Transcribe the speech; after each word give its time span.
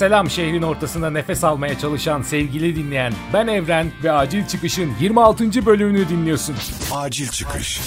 Selam 0.00 0.30
şehrin 0.30 0.62
ortasında 0.62 1.10
nefes 1.10 1.44
almaya 1.44 1.78
çalışan 1.78 2.22
sevgili 2.22 2.76
dinleyen 2.76 3.12
ben 3.32 3.46
Evren 3.46 3.92
ve 4.04 4.12
Acil 4.12 4.46
Çıkış'ın 4.46 4.90
26. 5.00 5.66
bölümünü 5.66 6.08
dinliyorsun. 6.08 6.56
Acil 6.92 7.28
çıkış. 7.28 7.80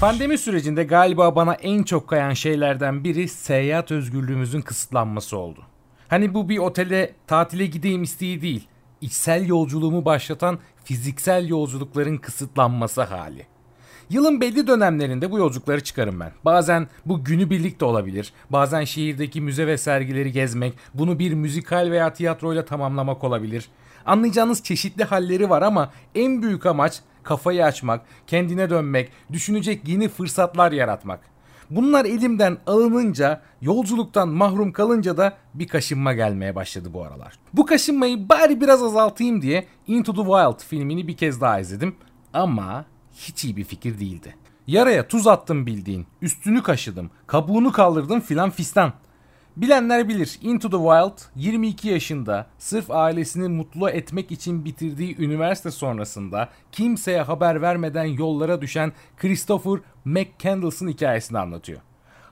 Pandemi 0.00 0.38
sürecinde 0.38 0.84
galiba 0.84 1.36
bana 1.36 1.54
en 1.54 1.82
çok 1.82 2.08
kayan 2.08 2.32
şeylerden 2.32 3.04
biri 3.04 3.28
seyahat 3.28 3.90
özgürlüğümüzün 3.90 4.60
kısıtlanması 4.60 5.36
oldu. 5.36 5.60
Hani 6.08 6.34
bu 6.34 6.48
bir 6.48 6.58
otele 6.58 7.14
tatile 7.26 7.66
gideyim 7.66 8.02
isteği 8.02 8.42
değil, 8.42 8.68
içsel 9.00 9.46
yolculuğumu 9.46 10.04
başlatan 10.04 10.58
fiziksel 10.84 11.48
yolculukların 11.48 12.16
kısıtlanması 12.16 13.02
hali. 13.02 13.46
Yılın 14.14 14.40
belli 14.40 14.66
dönemlerinde 14.66 15.30
bu 15.30 15.38
yolculukları 15.38 15.84
çıkarım 15.84 16.20
ben. 16.20 16.32
Bazen 16.44 16.88
bu 17.06 17.24
günübirlik 17.24 17.80
de 17.80 17.84
olabilir. 17.84 18.32
Bazen 18.50 18.84
şehirdeki 18.84 19.40
müze 19.40 19.66
ve 19.66 19.78
sergileri 19.78 20.32
gezmek, 20.32 20.74
bunu 20.94 21.18
bir 21.18 21.34
müzikal 21.34 21.90
veya 21.90 22.12
tiyatroyla 22.12 22.64
tamamlamak 22.64 23.24
olabilir. 23.24 23.68
Anlayacağınız 24.06 24.62
çeşitli 24.62 25.04
halleri 25.04 25.50
var 25.50 25.62
ama 25.62 25.90
en 26.14 26.42
büyük 26.42 26.66
amaç 26.66 27.00
kafayı 27.22 27.64
açmak, 27.64 28.00
kendine 28.26 28.70
dönmek, 28.70 29.12
düşünecek 29.32 29.88
yeni 29.88 30.08
fırsatlar 30.08 30.72
yaratmak. 30.72 31.20
Bunlar 31.70 32.04
elimden 32.04 32.58
alınınca, 32.66 33.42
yolculuktan 33.60 34.28
mahrum 34.28 34.72
kalınca 34.72 35.16
da 35.16 35.36
bir 35.54 35.68
kaşınma 35.68 36.12
gelmeye 36.12 36.54
başladı 36.54 36.88
bu 36.92 37.04
aralar. 37.04 37.38
Bu 37.52 37.66
kaşınmayı 37.66 38.28
bari 38.28 38.60
biraz 38.60 38.82
azaltayım 38.82 39.42
diye 39.42 39.66
Into 39.86 40.14
the 40.14 40.22
Wild 40.22 40.68
filmini 40.68 41.08
bir 41.08 41.16
kez 41.16 41.40
daha 41.40 41.60
izledim. 41.60 41.96
Ama 42.32 42.84
hiç 43.14 43.44
iyi 43.44 43.56
bir 43.56 43.64
fikir 43.64 43.98
değildi. 43.98 44.36
Yaraya 44.66 45.08
tuz 45.08 45.26
attım 45.26 45.66
bildiğin, 45.66 46.06
üstünü 46.22 46.62
kaşıdım, 46.62 47.10
kabuğunu 47.26 47.72
kaldırdım 47.72 48.20
filan 48.20 48.50
fistan. 48.50 48.92
Bilenler 49.56 50.08
bilir 50.08 50.38
Into 50.42 50.70
the 50.70 50.76
Wild 50.76 51.30
22 51.36 51.88
yaşında 51.88 52.46
sırf 52.58 52.90
ailesini 52.90 53.48
mutlu 53.48 53.90
etmek 53.90 54.32
için 54.32 54.64
bitirdiği 54.64 55.16
üniversite 55.18 55.70
sonrasında 55.70 56.48
kimseye 56.72 57.22
haber 57.22 57.62
vermeden 57.62 58.04
yollara 58.04 58.60
düşen 58.60 58.92
Christopher 59.16 59.80
McCandless'ın 60.04 60.88
hikayesini 60.88 61.38
anlatıyor. 61.38 61.80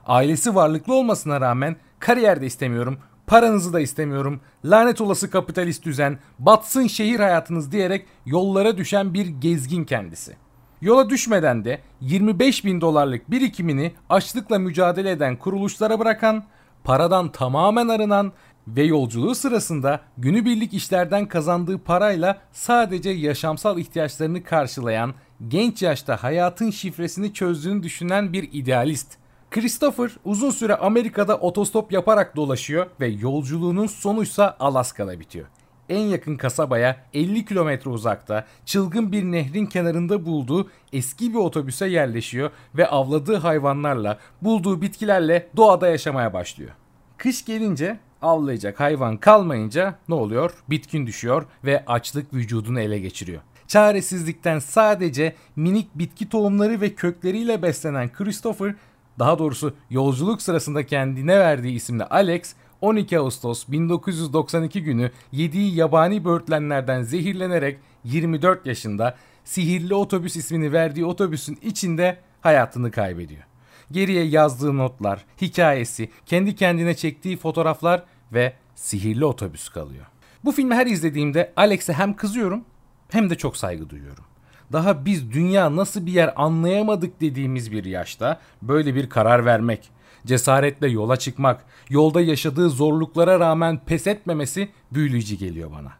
Ailesi 0.05 0.55
varlıklı 0.55 0.93
olmasına 0.93 1.41
rağmen 1.41 1.75
kariyer 1.99 2.41
de 2.41 2.45
istemiyorum, 2.45 2.99
paranızı 3.27 3.73
da 3.73 3.79
istemiyorum, 3.79 4.41
lanet 4.65 5.01
olası 5.01 5.29
kapitalist 5.29 5.85
düzen, 5.85 6.19
batsın 6.39 6.87
şehir 6.87 7.19
hayatınız 7.19 7.71
diyerek 7.71 8.05
yollara 8.25 8.77
düşen 8.77 9.13
bir 9.13 9.27
gezgin 9.27 9.83
kendisi. 9.83 10.42
Yola 10.83 11.09
düşmeden 11.09 11.65
de 11.65 11.79
25 12.01 12.65
bin 12.65 12.81
dolarlık 12.81 13.31
birikimini 13.31 13.91
açlıkla 14.09 14.59
mücadele 14.59 15.11
eden 15.11 15.35
kuruluşlara 15.35 15.99
bırakan, 15.99 16.43
paradan 16.83 17.31
tamamen 17.31 17.87
arınan 17.87 18.31
ve 18.67 18.83
yolculuğu 18.83 19.35
sırasında 19.35 19.99
günübirlik 20.17 20.73
işlerden 20.73 21.27
kazandığı 21.27 21.77
parayla 21.77 22.41
sadece 22.51 23.09
yaşamsal 23.09 23.79
ihtiyaçlarını 23.79 24.43
karşılayan, 24.43 25.13
genç 25.47 25.81
yaşta 25.81 26.23
hayatın 26.23 26.71
şifresini 26.71 27.33
çözdüğünü 27.33 27.83
düşünen 27.83 28.33
bir 28.33 28.49
idealist. 28.51 29.17
Christopher 29.51 30.11
uzun 30.25 30.51
süre 30.51 30.75
Amerika'da 30.75 31.37
otostop 31.37 31.91
yaparak 31.91 32.35
dolaşıyor 32.35 32.87
ve 32.99 33.07
yolculuğunun 33.07 33.87
sonuysa 33.87 34.57
Alaska'da 34.59 35.19
bitiyor 35.19 35.47
en 35.89 35.99
yakın 35.99 36.35
kasabaya 36.35 36.97
50 37.13 37.45
kilometre 37.45 37.89
uzakta 37.89 38.45
çılgın 38.65 39.11
bir 39.11 39.23
nehrin 39.23 39.65
kenarında 39.65 40.25
bulduğu 40.25 40.69
eski 40.93 41.33
bir 41.33 41.39
otobüse 41.39 41.87
yerleşiyor 41.87 42.51
ve 42.75 42.87
avladığı 42.87 43.35
hayvanlarla, 43.35 44.19
bulduğu 44.41 44.81
bitkilerle 44.81 45.49
doğada 45.57 45.87
yaşamaya 45.87 46.33
başlıyor. 46.33 46.71
Kış 47.17 47.45
gelince 47.45 47.99
avlayacak 48.21 48.79
hayvan 48.79 49.17
kalmayınca 49.17 49.95
ne 50.09 50.15
oluyor? 50.15 50.53
Bitkin 50.69 51.07
düşüyor 51.07 51.45
ve 51.65 51.83
açlık 51.87 52.33
vücudunu 52.33 52.79
ele 52.79 52.99
geçiriyor. 52.99 53.41
Çaresizlikten 53.67 54.59
sadece 54.59 55.35
minik 55.55 55.95
bitki 55.95 56.29
tohumları 56.29 56.81
ve 56.81 56.95
kökleriyle 56.95 57.61
beslenen 57.61 58.13
Christopher, 58.13 58.75
daha 59.19 59.39
doğrusu 59.39 59.73
yolculuk 59.89 60.41
sırasında 60.41 60.85
kendine 60.85 61.39
verdiği 61.39 61.75
isimle 61.75 62.05
Alex, 62.05 62.55
12 62.83 63.19
Ağustos 63.19 63.67
1992 63.67 64.83
günü 64.83 65.11
yediği 65.31 65.75
yabani 65.75 66.25
böğürtlenlerden 66.25 67.01
zehirlenerek 67.01 67.79
24 68.03 68.65
yaşında 68.65 69.15
Sihirli 69.43 69.95
Otobüs 69.95 70.35
ismini 70.35 70.73
verdiği 70.73 71.05
otobüsün 71.05 71.59
içinde 71.61 72.17
hayatını 72.41 72.91
kaybediyor. 72.91 73.43
Geriye 73.91 74.23
yazdığı 74.23 74.77
notlar, 74.77 75.25
hikayesi, 75.41 76.09
kendi 76.25 76.55
kendine 76.55 76.95
çektiği 76.95 77.37
fotoğraflar 77.37 78.03
ve 78.33 78.53
Sihirli 78.75 79.25
Otobüs 79.25 79.69
kalıyor. 79.69 80.05
Bu 80.45 80.51
filmi 80.51 80.75
her 80.75 80.87
izlediğimde 80.87 81.53
Alex'e 81.55 81.93
hem 81.93 82.13
kızıyorum 82.13 82.65
hem 83.09 83.29
de 83.29 83.35
çok 83.35 83.57
saygı 83.57 83.89
duyuyorum. 83.89 84.23
Daha 84.71 85.05
biz 85.05 85.31
dünya 85.31 85.75
nasıl 85.75 86.05
bir 86.05 86.11
yer 86.11 86.33
anlayamadık 86.35 87.21
dediğimiz 87.21 87.71
bir 87.71 87.85
yaşta 87.85 88.39
böyle 88.61 88.95
bir 88.95 89.09
karar 89.09 89.45
vermek, 89.45 89.89
cesaretle 90.25 90.87
yola 90.87 91.17
çıkmak, 91.17 91.65
yolda 91.89 92.21
yaşadığı 92.21 92.69
zorluklara 92.69 93.39
rağmen 93.39 93.79
pes 93.85 94.07
etmemesi 94.07 94.69
büyüleyici 94.91 95.37
geliyor 95.37 95.71
bana. 95.71 95.91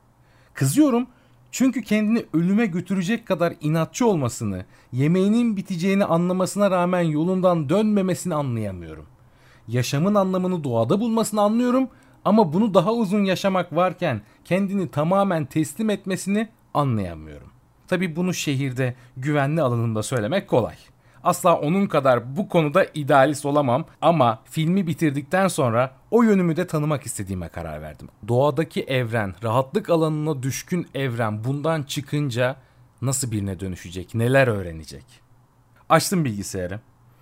Kızıyorum 0.54 1.08
çünkü 1.52 1.82
kendini 1.82 2.26
ölüme 2.34 2.66
götürecek 2.66 3.26
kadar 3.26 3.54
inatçı 3.62 4.08
olmasını, 4.08 4.66
yemeğinin 4.92 5.58
biteceğini 5.58 6.06
anlamasına 6.06 6.72
rağmen 6.72 7.02
yolundan 7.02 7.70
dönmemesini 7.70 8.36
anlayamıyorum. 8.36 9.06
Yaşamın 9.68 10.16
anlamını 10.16 10.64
doğada 10.64 11.00
bulmasını 11.00 11.42
anlıyorum 11.42 11.88
ama 12.26 12.54
bunu 12.54 12.74
daha 12.74 12.94
uzun 12.94 13.24
yaşamak 13.24 13.76
varken 13.76 14.22
kendini 14.46 14.92
tamamen 14.92 15.46
teslim 15.46 15.90
etmesini 15.90 16.50
anlayamıyorum. 16.74 17.48
Tabi 17.88 18.16
bunu 18.16 18.34
şehirde 18.34 18.96
güvenli 19.18 19.62
alanında 19.62 20.04
söylemek 20.04 20.48
kolay. 20.48 20.76
Asla 21.24 21.56
onun 21.60 21.88
kadar 21.88 22.38
bu 22.38 22.50
konuda 22.50 22.86
idealist 22.94 23.46
olamam 23.46 23.86
ama 24.02 24.40
filmi 24.46 24.88
bitirdikten 24.88 25.48
sonra 25.48 25.92
o 26.12 26.24
yönümü 26.24 26.56
de 26.56 26.68
tanımak 26.68 27.06
istediğime 27.06 27.48
karar 27.50 27.82
verdim. 27.82 28.10
Doğadaki 28.28 28.84
evren, 28.84 29.36
rahatlık 29.44 29.90
alanına 29.90 30.44
düşkün 30.44 30.88
evren 30.96 31.44
bundan 31.44 31.84
çıkınca 31.84 32.56
nasıl 33.02 33.32
birine 33.32 33.60
dönüşecek, 33.60 34.16
neler 34.16 34.48
öğrenecek? 34.48 35.06
Açtım 35.90 36.26
bilgisayarı. 36.26 36.80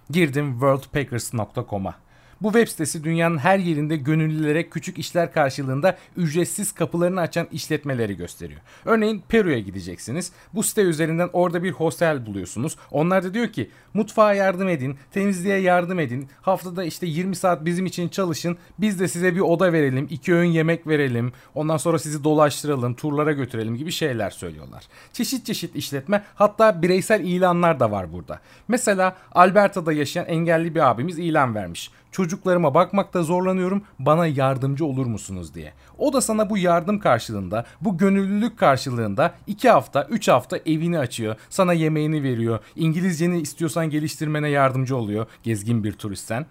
Girdim 0.09 0.51
worldpackers.com'a. 0.51 1.95
Bu 2.41 2.52
web 2.52 2.68
sitesi 2.68 3.03
dünyanın 3.03 3.38
her 3.38 3.59
yerinde 3.59 3.96
gönüllülere 3.96 4.69
küçük 4.69 5.00
işler 5.00 5.34
karşılığında 5.34 5.97
ücretsiz 6.18 6.72
kapılarını 6.72 7.22
açan 7.22 7.47
işletmeleri 7.52 8.18
gösteriyor. 8.18 8.59
Örneğin 8.85 9.24
Peru'ya 9.29 9.59
gideceksiniz. 9.59 10.31
Bu 10.53 10.63
site 10.63 10.81
üzerinden 10.81 11.30
orada 11.34 11.63
bir 11.63 11.72
hostel 11.72 12.25
buluyorsunuz. 12.25 12.78
Onlar 12.91 13.24
da 13.24 13.34
diyor 13.34 13.47
ki 13.47 13.69
mutfağa 13.94 14.34
yardım 14.34 14.68
edin, 14.68 14.97
temizliğe 15.12 15.57
yardım 15.57 16.00
edin. 16.00 16.28
Haftada 16.41 16.84
işte 16.84 17.07
20 17.07 17.35
saat 17.35 17.66
bizim 17.66 17.85
için 17.85 18.09
çalışın. 18.09 18.57
Biz 18.80 19.00
de 19.00 19.07
size 19.07 19.35
bir 19.35 19.40
oda 19.40 19.74
verelim, 19.74 20.07
iki 20.09 20.34
öğün 20.34 20.50
yemek 20.50 20.88
verelim. 20.88 21.34
Ondan 21.56 21.78
sonra 21.78 22.00
sizi 22.00 22.24
dolaştıralım, 22.24 22.94
turlara 22.94 23.31
götürelim 23.31 23.75
gibi 23.75 23.91
şeyler 23.91 24.30
söylüyorlar. 24.30 24.84
Çeşit 25.13 25.46
çeşit 25.46 25.75
işletme 25.75 26.24
hatta 26.35 26.81
bireysel 26.81 27.22
ilanlar 27.24 27.80
da 27.80 27.91
var 27.91 28.13
burada. 28.13 28.40
Mesela 28.68 29.16
Alberta'da 29.31 29.94
yaşayan 29.94 30.25
engelli 30.25 30.75
bir 30.75 30.90
abimiz 30.90 31.19
ilan 31.19 31.56
vermiş 31.56 31.91
çocuklarıma 32.12 32.74
bakmakta 32.74 33.24
zorlanıyorum 33.24 33.84
bana 34.00 34.28
yardımcı 34.28 34.86
olur 34.86 35.06
musunuz 35.06 35.54
diye. 35.54 35.74
O 35.98 36.14
da 36.14 36.22
sana 36.22 36.50
bu 36.50 36.58
yardım 36.58 37.00
karşılığında 37.00 37.66
bu 37.82 37.98
gönüllülük 37.98 38.60
karşılığında 38.60 39.34
2 39.48 39.70
hafta 39.70 40.08
3 40.10 40.28
hafta 40.28 40.58
evini 40.58 41.00
açıyor 41.00 41.36
sana 41.50 41.74
yemeğini 41.74 42.24
veriyor 42.24 42.60
İngilizceni 42.75 43.42
istiyorsan 43.42 43.90
geliştirmene 43.90 44.50
yardımcı 44.50 44.96
oluyor 44.98 45.25
gezgin 45.44 45.84
bir 45.84 45.94
turistsen. 45.94 46.46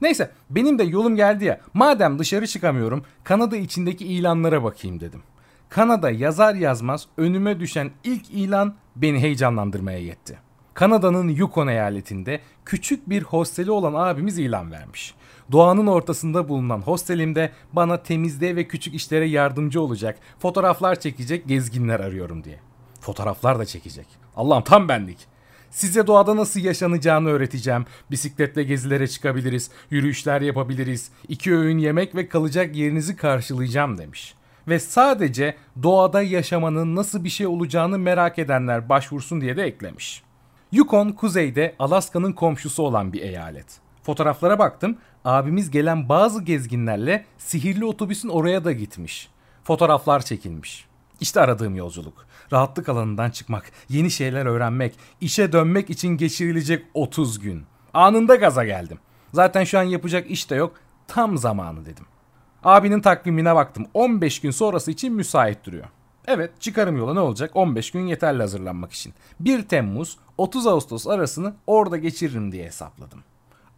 Neyse 0.00 0.30
benim 0.50 0.78
de 0.78 0.82
yolum 0.82 1.16
geldi 1.16 1.44
ya 1.44 1.60
madem 1.74 2.18
dışarı 2.18 2.46
çıkamıyorum 2.46 3.04
Kanada 3.24 3.56
içindeki 3.56 4.06
ilanlara 4.06 4.64
bakayım 4.64 5.00
dedim. 5.00 5.22
Kanada 5.68 6.10
yazar 6.10 6.54
yazmaz 6.54 7.06
önüme 7.16 7.60
düşen 7.60 7.90
ilk 8.04 8.30
ilan 8.30 8.74
beni 8.96 9.18
heyecanlandırmaya 9.18 9.98
yetti. 9.98 10.47
Kanada'nın 10.78 11.28
Yukon 11.28 11.66
eyaletinde 11.66 12.40
küçük 12.64 13.10
bir 13.10 13.22
hosteli 13.22 13.70
olan 13.70 13.94
abimiz 13.94 14.38
ilan 14.38 14.72
vermiş. 14.72 15.14
Doğanın 15.52 15.86
ortasında 15.86 16.48
bulunan 16.48 16.80
hostelimde 16.80 17.52
bana 17.72 18.02
temizliğe 18.02 18.56
ve 18.56 18.68
küçük 18.68 18.94
işlere 18.94 19.28
yardımcı 19.28 19.80
olacak, 19.80 20.18
fotoğraflar 20.38 21.00
çekecek 21.00 21.48
gezginler 21.48 22.00
arıyorum 22.00 22.44
diye. 22.44 22.60
Fotoğraflar 23.00 23.58
da 23.58 23.64
çekecek. 23.64 24.06
Allah'ım 24.36 24.64
tam 24.64 24.88
benlik. 24.88 25.18
Size 25.70 26.06
doğada 26.06 26.36
nasıl 26.36 26.60
yaşanacağını 26.60 27.28
öğreteceğim. 27.28 27.84
Bisikletle 28.10 28.62
gezilere 28.62 29.08
çıkabiliriz, 29.08 29.70
yürüyüşler 29.90 30.40
yapabiliriz. 30.40 31.10
iki 31.28 31.54
öğün 31.54 31.78
yemek 31.78 32.14
ve 32.14 32.28
kalacak 32.28 32.76
yerinizi 32.76 33.16
karşılayacağım 33.16 33.98
demiş. 33.98 34.34
Ve 34.68 34.78
sadece 34.78 35.56
doğada 35.82 36.22
yaşamanın 36.22 36.96
nasıl 36.96 37.24
bir 37.24 37.28
şey 37.28 37.46
olacağını 37.46 37.98
merak 37.98 38.38
edenler 38.38 38.88
başvursun 38.88 39.40
diye 39.40 39.56
de 39.56 39.62
eklemiş. 39.62 40.27
Yukon 40.72 41.12
kuzeyde 41.12 41.74
Alaska'nın 41.78 42.32
komşusu 42.32 42.82
olan 42.82 43.12
bir 43.12 43.22
eyalet. 43.22 43.66
Fotoğraflara 44.02 44.58
baktım. 44.58 44.98
Abimiz 45.24 45.70
gelen 45.70 46.08
bazı 46.08 46.42
gezginlerle 46.42 47.24
sihirli 47.38 47.84
otobüsün 47.84 48.28
oraya 48.28 48.64
da 48.64 48.72
gitmiş. 48.72 49.28
Fotoğraflar 49.64 50.20
çekilmiş. 50.20 50.86
İşte 51.20 51.40
aradığım 51.40 51.76
yolculuk. 51.76 52.26
Rahatlık 52.52 52.88
alanından 52.88 53.30
çıkmak, 53.30 53.72
yeni 53.88 54.10
şeyler 54.10 54.46
öğrenmek, 54.46 54.98
işe 55.20 55.52
dönmek 55.52 55.90
için 55.90 56.08
geçirilecek 56.08 56.84
30 56.94 57.38
gün. 57.38 57.64
Anında 57.94 58.36
gaza 58.36 58.64
geldim. 58.64 58.98
Zaten 59.32 59.64
şu 59.64 59.78
an 59.78 59.82
yapacak 59.82 60.30
iş 60.30 60.50
de 60.50 60.54
yok. 60.54 60.74
Tam 61.06 61.38
zamanı 61.38 61.86
dedim. 61.86 62.06
Abinin 62.64 63.00
takvimine 63.00 63.54
baktım. 63.54 63.86
15 63.94 64.40
gün 64.40 64.50
sonrası 64.50 64.90
için 64.90 65.12
müsait 65.12 65.64
duruyor. 65.64 65.86
Evet 66.30 66.60
çıkarım 66.60 66.96
yola 66.96 67.14
ne 67.14 67.20
olacak? 67.20 67.50
15 67.54 67.90
gün 67.90 68.06
yeterli 68.06 68.42
hazırlanmak 68.42 68.92
için. 68.92 69.14
1 69.40 69.62
Temmuz 69.62 70.18
30 70.38 70.66
Ağustos 70.66 71.06
arasını 71.06 71.54
orada 71.66 71.96
geçiririm 71.96 72.52
diye 72.52 72.66
hesapladım. 72.66 73.18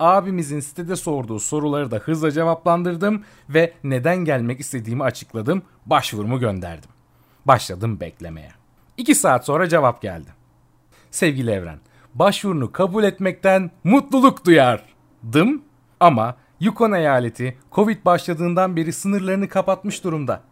Abimizin 0.00 0.60
sitede 0.60 0.96
sorduğu 0.96 1.40
soruları 1.40 1.90
da 1.90 1.96
hızla 1.96 2.30
cevaplandırdım 2.30 3.24
ve 3.48 3.72
neden 3.84 4.16
gelmek 4.16 4.60
istediğimi 4.60 5.02
açıkladım. 5.04 5.62
Başvurumu 5.86 6.40
gönderdim. 6.40 6.90
Başladım 7.44 8.00
beklemeye. 8.00 8.52
2 8.96 9.14
saat 9.14 9.44
sonra 9.44 9.68
cevap 9.68 10.02
geldi. 10.02 10.28
Sevgili 11.10 11.50
Evren, 11.50 11.78
başvurunu 12.14 12.72
kabul 12.72 13.04
etmekten 13.04 13.70
mutluluk 13.84 14.46
duyardım 14.46 15.62
ama 16.00 16.36
Yukon 16.60 16.92
eyaleti 16.92 17.58
Covid 17.72 18.04
başladığından 18.04 18.76
beri 18.76 18.92
sınırlarını 18.92 19.48
kapatmış 19.48 20.04
durumda. 20.04 20.49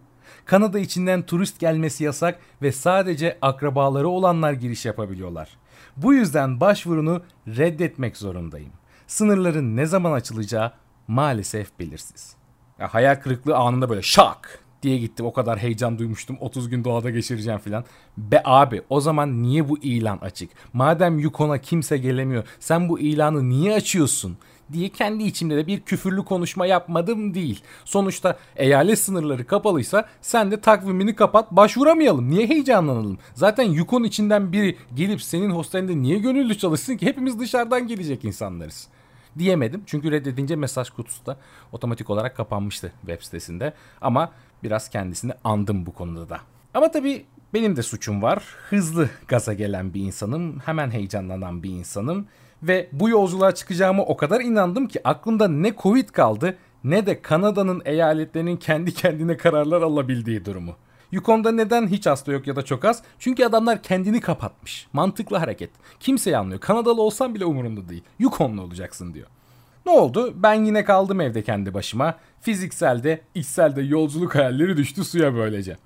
Kanada 0.49 0.79
içinden 0.79 1.23
turist 1.23 1.61
gelmesi 1.61 2.05
yasak 2.05 2.39
ve 2.63 2.73
sadece 2.73 3.39
akrabaları 3.43 4.09
olanlar 4.09 4.53
giriş 4.53 4.87
yapabiliyorlar. 4.87 5.49
Bu 5.97 6.15
yüzden 6.15 6.61
başvurunu 6.61 7.23
reddetmek 7.47 8.17
zorundayım. 8.17 8.73
Sınırların 9.07 9.77
ne 9.77 9.87
zaman 9.87 10.13
açılacağı 10.13 10.73
maalesef 11.09 11.79
belirsiz. 11.79 12.37
Ya 12.79 12.95
hayal 12.95 13.17
kırıklığı 13.17 13.57
anında 13.57 13.91
böyle 13.91 14.03
şak 14.03 14.65
diye 14.83 14.99
gittim. 14.99 15.27
O 15.27 15.33
kadar 15.33 15.59
heyecan 15.59 15.99
duymuştum. 15.99 16.37
30 16.41 16.69
gün 16.69 16.85
doğada 16.85 17.11
geçireceğim 17.11 17.59
filan. 17.59 17.85
Be 18.17 18.43
abi 18.45 18.83
o 18.89 19.01
zaman 19.01 19.43
niye 19.43 19.69
bu 19.69 19.79
ilan 19.79 20.19
açık? 20.19 20.51
Madem 20.73 21.19
Yukon'a 21.19 21.59
kimse 21.59 21.99
gelemiyor 21.99 22.45
sen 22.61 22.89
bu 22.89 23.01
ilanı 23.01 23.49
niye 23.49 23.75
açıyorsun? 23.75 24.37
diye 24.73 24.89
kendi 24.89 25.25
içimde 25.25 25.57
de 25.57 25.67
bir 25.67 25.81
küfürlü 25.81 26.25
konuşma 26.25 26.67
yapmadım 26.67 27.35
değil. 27.35 27.63
Sonuçta 27.85 28.39
eyalet 28.57 28.99
sınırları 28.99 29.47
kapalıysa 29.47 30.09
sen 30.23 30.51
de 30.51 30.61
takvimini 30.61 31.15
kapat 31.15 31.53
başvuramayalım. 31.53 32.31
Niye 32.31 32.47
heyecanlanalım? 32.47 33.19
Zaten 33.35 33.65
Yukon 33.65 34.05
içinden 34.05 34.53
biri 34.53 34.77
gelip 34.95 35.23
senin 35.23 35.51
hostelinde 35.51 35.97
niye 35.97 36.19
gönüllü 36.19 36.59
çalışsın 36.59 36.97
ki 36.97 37.07
hepimiz 37.07 37.41
dışarıdan 37.41 37.87
gelecek 37.87 38.25
insanlarız 38.25 38.89
diyemedim. 39.39 39.83
Çünkü 39.87 40.11
reddedince 40.11 40.57
mesaj 40.57 40.91
kutusu 40.91 41.27
da 41.27 41.37
otomatik 41.73 42.11
olarak 42.11 42.37
kapanmıştı 42.37 42.93
web 43.01 43.23
sitesinde. 43.23 43.73
Ama 44.01 44.33
biraz 44.63 44.89
kendisini 44.89 45.33
andım 45.45 45.87
bu 45.87 45.93
konuda 45.95 46.29
da. 46.29 46.41
Ama 46.75 46.91
tabii 46.91 47.25
benim 47.55 47.77
de 47.77 47.83
suçum 47.83 48.23
var. 48.23 48.43
Hızlı 48.71 49.09
gaza 49.29 49.53
gelen 49.53 49.95
bir 49.95 50.01
insanım. 50.01 50.59
Hemen 50.59 50.91
heyecanlanan 50.91 51.63
bir 51.63 51.71
insanım. 51.71 52.27
Ve 52.63 52.89
bu 52.93 53.09
yolculuğa 53.09 53.55
çıkacağıma 53.55 54.03
o 54.03 54.17
kadar 54.17 54.41
inandım 54.41 54.89
ki 54.89 55.09
aklımda 55.09 55.49
ne 55.49 55.75
Covid 55.83 56.09
kaldı 56.09 56.57
ne 56.85 57.07
de 57.07 57.23
Kanada'nın 57.23 57.83
eyaletlerinin 57.85 58.57
kendi 58.57 58.95
kendine 58.95 59.37
kararlar 59.37 59.83
alabildiği 59.83 60.45
durumu. 60.45 60.77
Yukon'da 61.13 61.53
neden 61.53 61.87
hiç 61.87 62.07
hasta 62.07 62.33
yok 62.33 62.47
ya 62.47 62.57
da 62.57 62.65
çok 62.65 62.85
az? 62.85 63.03
Çünkü 63.19 63.45
adamlar 63.45 63.83
kendini 63.83 64.21
kapatmış. 64.21 64.87
Mantıklı 64.93 65.37
hareket. 65.37 65.71
Kimseyi 66.01 66.37
anlıyor. 66.37 66.61
Kanadalı 66.61 67.03
olsan 67.03 67.35
bile 67.35 67.45
umurunda 67.45 67.89
değil. 67.89 68.03
Yukonlu 68.19 68.63
olacaksın 68.63 69.15
diyor. 69.15 69.27
Ne 69.87 69.93
oldu? 69.93 70.35
Ben 70.37 70.65
yine 70.65 70.85
kaldım 70.85 71.21
evde 71.21 71.43
kendi 71.43 71.75
başıma. 71.75 72.15
Fizikselde, 72.41 73.21
içselde 73.35 73.83
yolculuk 73.83 74.35
hayalleri 74.35 74.77
düştü 74.77 75.05
suya 75.05 75.35
böylece. 75.35 75.77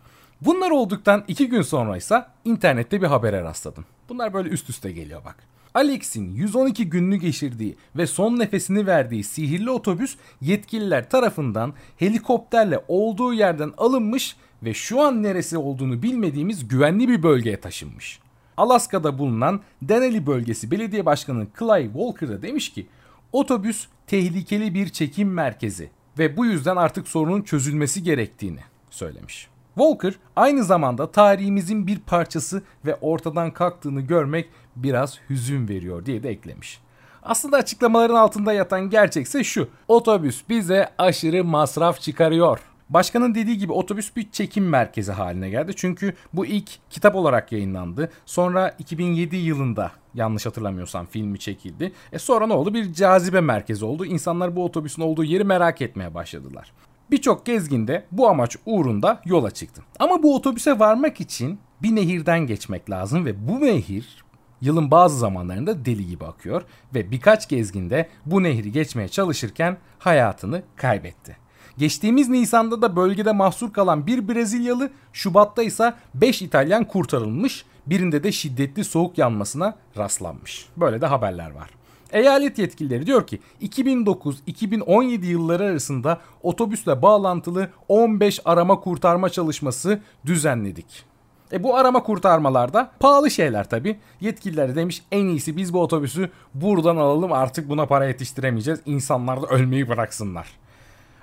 Bunlar 0.41 0.71
olduktan 0.71 1.25
iki 1.29 1.49
gün 1.49 1.63
sonra 1.63 1.97
ise 1.97 2.25
internette 2.45 3.03
bir 3.03 3.07
habere 3.07 3.43
rastladım. 3.43 3.85
Bunlar 4.09 4.35
böyle 4.35 4.49
üst 4.49 4.71
üste 4.71 4.93
geliyor 4.93 5.25
bak. 5.25 5.37
Alex'in 5.75 6.35
112 6.35 6.91
gününü 6.91 7.17
geçirdiği 7.17 7.77
ve 7.97 8.07
son 8.07 8.39
nefesini 8.39 8.87
verdiği 8.87 9.25
sihirli 9.25 9.71
otobüs 9.71 10.17
yetkililer 10.41 11.11
tarafından 11.11 11.75
helikopterle 11.97 12.85
olduğu 12.89 13.35
yerden 13.35 13.73
alınmış 13.79 14.37
ve 14.63 14.75
şu 14.75 15.01
an 15.01 15.23
neresi 15.23 15.59
olduğunu 15.59 16.03
bilmediğimiz 16.03 16.69
güvenli 16.69 17.09
bir 17.09 17.23
bölgeye 17.23 17.61
taşınmış. 17.61 18.21
Alaska'da 18.57 19.19
bulunan 19.19 19.61
Denali 19.83 20.27
bölgesi 20.27 20.71
belediye 20.71 21.07
başkanı 21.07 21.47
Clay 21.59 21.85
Walker 21.85 22.29
da 22.29 22.43
demiş 22.43 22.73
ki 22.73 22.87
otobüs 23.33 23.87
tehlikeli 24.07 24.75
bir 24.75 24.89
çekim 24.89 25.33
merkezi 25.33 25.91
ve 26.19 26.37
bu 26.37 26.47
yüzden 26.47 26.77
artık 26.77 27.09
sorunun 27.09 27.43
çözülmesi 27.43 28.03
gerektiğini 28.03 28.61
söylemiş. 28.91 29.49
Walker 29.75 30.15
aynı 30.37 30.65
zamanda 30.65 31.13
tarihimizin 31.13 31.87
bir 31.87 31.99
parçası 31.99 32.63
ve 32.87 32.95
ortadan 32.95 33.51
kalktığını 33.51 34.01
görmek 34.01 34.49
biraz 34.77 35.19
hüzün 35.31 35.69
veriyor 35.69 36.07
diye 36.07 36.23
de 36.23 36.31
eklemiş. 36.31 36.81
Aslında 37.23 37.57
açıklamaların 37.57 38.15
altında 38.15 38.53
yatan 38.53 38.91
gerçekse 38.91 39.45
şu. 39.45 39.69
Otobüs 39.89 40.43
bize 40.49 40.89
aşırı 40.99 41.45
masraf 41.45 42.01
çıkarıyor. 42.01 42.72
Başkanın 42.93 43.35
dediği 43.35 43.59
gibi 43.59 43.73
otobüs 43.73 44.17
bir 44.17 44.31
çekim 44.31 44.69
merkezi 44.69 45.13
haline 45.13 45.51
geldi. 45.51 45.73
Çünkü 45.77 46.15
bu 46.33 46.47
ilk 46.47 46.91
kitap 46.91 47.17
olarak 47.17 47.53
yayınlandı. 47.53 48.11
Sonra 48.27 48.75
2007 48.79 49.37
yılında 49.37 49.93
yanlış 50.15 50.47
hatırlamıyorsam 50.47 51.07
filmi 51.07 51.39
çekildi. 51.39 51.93
E 52.13 52.19
sonra 52.19 52.47
ne 52.47 52.53
oldu? 52.53 52.75
Bir 52.75 52.93
cazibe 52.93 53.41
merkezi 53.41 53.85
oldu. 53.85 54.07
İnsanlar 54.07 54.57
bu 54.57 54.65
otobüsün 54.65 55.03
olduğu 55.03 55.25
yeri 55.25 55.45
merak 55.45 55.83
etmeye 55.83 56.15
başladılar. 56.15 56.73
Birçok 57.11 57.47
gezgin 57.47 57.89
de 57.89 58.05
bu 58.13 58.29
amaç 58.29 58.57
uğrunda 58.67 59.21
yola 59.25 59.51
çıktı. 59.51 59.83
Ama 59.99 60.23
bu 60.23 60.37
otobüse 60.37 60.79
varmak 60.79 61.21
için 61.21 61.59
bir 61.83 61.97
nehirden 61.97 62.47
geçmek 62.47 62.91
lazım 62.91 63.25
ve 63.25 63.49
bu 63.49 63.61
nehir 63.61 64.25
yılın 64.61 64.91
bazı 64.91 65.19
zamanlarında 65.19 65.85
deli 65.85 66.07
gibi 66.07 66.25
akıyor 66.25 66.63
ve 66.95 67.11
birkaç 67.11 67.49
gezgin 67.49 67.91
de 67.91 68.09
bu 68.27 68.43
nehri 68.43 68.73
geçmeye 68.73 69.09
çalışırken 69.09 69.77
hayatını 69.99 70.63
kaybetti. 70.77 71.42
Geçtiğimiz 71.79 72.29
Nisan'da 72.29 72.83
da 72.83 72.97
bölgede 72.97 73.33
mahsur 73.33 73.73
kalan 73.73 74.07
bir 74.07 74.29
Brezilyalı, 74.29 74.91
Şubat'ta 75.13 75.63
ise 75.63 75.95
5 76.15 76.43
İtalyan 76.43 76.85
kurtarılmış, 76.85 77.65
birinde 77.87 78.25
de 78.25 78.33
şiddetli 78.33 78.85
soğuk 78.85 79.19
yanmasına 79.19 79.77
rastlanmış. 79.97 80.67
Böyle 80.77 81.01
de 81.01 81.07
haberler 81.07 81.51
var. 81.51 81.71
Eyalet 82.13 82.59
yetkilileri 82.59 83.07
diyor 83.07 83.27
ki 83.27 83.41
2009-2017 83.63 85.25
yılları 85.25 85.65
arasında 85.65 86.21
otobüsle 86.43 87.03
bağlantılı 87.03 87.69
15 87.89 88.41
arama 88.45 88.81
kurtarma 88.81 89.29
çalışması 89.29 90.01
düzenledik. 90.27 91.05
E 91.53 91.63
bu 91.63 91.77
arama 91.77 92.03
kurtarmalarda 92.03 92.91
pahalı 93.01 93.31
şeyler 93.31 93.69
tabi. 93.69 93.99
Yetkililer 94.21 94.77
demiş 94.77 95.03
en 95.13 95.27
iyisi 95.27 95.57
biz 95.57 95.73
bu 95.73 95.83
otobüsü 95.83 96.31
buradan 96.55 96.97
alalım 96.97 97.33
artık 97.33 97.69
buna 97.69 97.87
para 97.87 98.07
yetiştiremeyeceğiz. 98.07 98.81
İnsanlar 98.87 99.43
da 99.43 99.47
ölmeyi 99.47 99.89
bıraksınlar. 99.89 100.62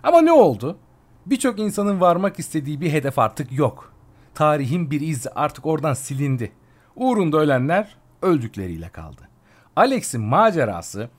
Ama 0.03 0.21
ne 0.21 0.31
oldu? 0.31 0.77
Birçok 1.25 1.59
insanın 1.59 2.01
varmak 2.01 2.39
istediği 2.39 2.81
bir 2.81 2.91
hedef 2.91 3.19
artık 3.19 3.51
yok. 3.51 3.93
Tarihin 4.33 4.91
bir 4.91 5.01
izi 5.01 5.29
artık 5.29 5.65
oradan 5.65 5.93
silindi. 5.93 6.51
Uğrunda 6.95 7.37
ölenler 7.37 7.95
öldükleriyle 8.21 8.89
kaldı. 8.89 9.21
Alex'in 9.75 10.21
macerası 10.21 11.09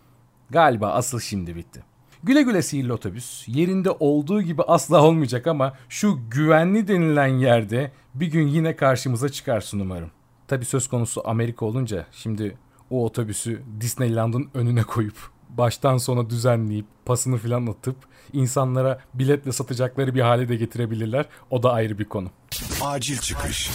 galiba 0.50 0.90
asıl 0.90 1.20
şimdi 1.20 1.56
bitti. 1.56 1.82
Güle 2.22 2.42
güle 2.42 2.62
sihirli 2.62 2.92
otobüs 2.92 3.48
yerinde 3.48 3.90
olduğu 3.90 4.42
gibi 4.42 4.62
asla 4.62 5.04
olmayacak 5.04 5.46
ama 5.46 5.74
şu 5.88 6.18
güvenli 6.30 6.88
denilen 6.88 7.26
yerde 7.26 7.92
bir 8.14 8.26
gün 8.26 8.46
yine 8.46 8.76
karşımıza 8.76 9.28
çıkarsın 9.28 9.80
umarım. 9.80 10.10
Tabi 10.48 10.64
söz 10.64 10.88
konusu 10.88 11.28
Amerika 11.28 11.66
olunca 11.66 12.06
şimdi 12.12 12.58
o 12.90 13.04
otobüsü 13.04 13.62
Disneyland'ın 13.80 14.50
önüne 14.54 14.82
koyup 14.82 15.30
baştan 15.58 15.96
sona 15.96 16.30
düzenleyip 16.30 16.86
pasını 17.04 17.36
filan 17.36 17.66
atıp 17.66 17.96
insanlara 18.32 19.00
biletle 19.14 19.52
satacakları 19.52 20.14
bir 20.14 20.20
hale 20.20 20.48
de 20.48 20.56
getirebilirler. 20.56 21.26
O 21.50 21.62
da 21.62 21.72
ayrı 21.72 21.98
bir 21.98 22.04
konu. 22.04 22.28
Acil 22.80 23.18
çıkış. 23.18 23.70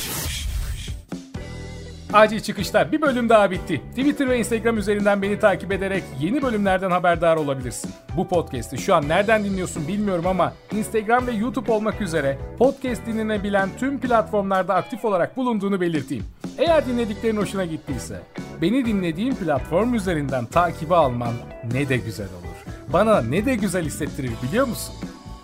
Acil 2.13 2.39
çıkışlar 2.39 2.91
bir 2.91 3.01
bölüm 3.01 3.29
daha 3.29 3.51
bitti. 3.51 3.82
Twitter 3.89 4.29
ve 4.29 4.39
Instagram 4.39 4.77
üzerinden 4.77 5.22
beni 5.22 5.39
takip 5.39 5.72
ederek 5.72 6.03
yeni 6.20 6.41
bölümlerden 6.41 6.91
haberdar 6.91 7.38
olabilirsin. 7.38 7.91
Bu 8.17 8.27
podcast'i 8.27 8.77
şu 8.77 8.96
an 8.96 9.08
nereden 9.08 9.44
dinliyorsun 9.44 9.88
bilmiyorum 9.88 10.27
ama 10.27 10.53
Instagram 10.72 11.27
ve 11.27 11.32
YouTube 11.32 11.72
olmak 11.72 12.01
üzere 12.01 12.38
podcast 12.58 13.05
dinlenebilen 13.05 13.70
tüm 13.79 14.00
platformlarda 14.00 14.75
aktif 14.75 15.05
olarak 15.05 15.38
bulunduğunu 15.38 15.82
belirteyim. 15.82 16.24
Eğer 16.58 16.86
dinlediklerin 16.86 17.38
hoşuna 17.38 17.65
gittiyse 17.65 18.22
beni 18.62 18.86
dinlediğin 18.86 19.36
platform 19.36 19.94
üzerinden 19.94 20.46
takibi 20.46 20.96
alman 20.96 21.34
ne 21.74 21.90
de 21.90 21.98
güzel 21.98 22.28
olur. 22.28 22.74
Bana 22.94 23.22
ne 23.22 23.46
de 23.46 23.56
güzel 23.56 23.86
hissettirir 23.86 24.32
biliyor 24.48 24.68
musun? 24.68 24.96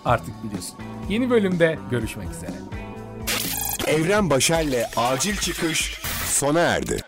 Artık 0.05 0.43
biliyorsun. 0.43 0.75
Yeni 1.09 1.29
bölümde 1.29 1.79
görüşmek 1.91 2.27
üzere. 2.31 2.51
Evren 3.87 4.29
Başer'le 4.29 4.85
acil 4.97 5.35
çıkış 5.35 6.01
sona 6.25 6.59
erdi. 6.59 7.00